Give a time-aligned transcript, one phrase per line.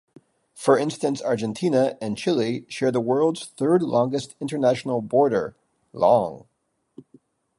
[0.55, 5.55] For instance Argentina and Chile share the world's third-longest international border,
[5.93, 6.47] long.